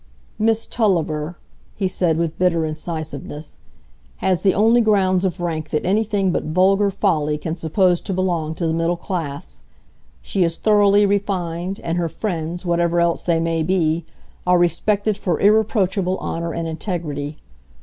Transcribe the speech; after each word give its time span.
"Miss 0.39 0.65
Tulliver," 0.65 1.37
he 1.75 1.87
said, 1.87 2.17
with 2.17 2.39
bitter 2.39 2.65
incisiveness, 2.65 3.59
"has 4.15 4.41
the 4.41 4.55
only 4.55 4.81
grounds 4.81 5.23
of 5.23 5.39
rank 5.39 5.69
that 5.69 5.85
anything 5.85 6.31
but 6.31 6.43
vulgar 6.45 6.89
folly 6.89 7.37
can 7.37 7.55
suppose 7.55 8.01
to 8.01 8.11
belong 8.11 8.55
to 8.55 8.65
the 8.65 8.73
middle 8.73 8.97
class; 8.97 9.61
she 10.19 10.43
is 10.43 10.57
thoroughly 10.57 11.05
refined, 11.05 11.79
and 11.83 11.99
her 11.99 12.09
friends, 12.09 12.65
whatever 12.65 12.99
else 12.99 13.21
they 13.21 13.39
may 13.39 13.61
be, 13.61 14.03
are 14.47 14.57
respected 14.57 15.19
for 15.19 15.39
irreproachable 15.39 16.17
honour 16.17 16.51
and 16.51 16.67
integrity. 16.67 17.37